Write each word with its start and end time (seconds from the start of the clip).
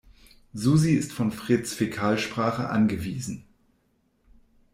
Susi 0.55 0.95
ist 0.95 1.13
von 1.13 1.31
Freds 1.31 1.75
Fäkalsprache 1.75 2.67
angewiesen. 2.69 3.45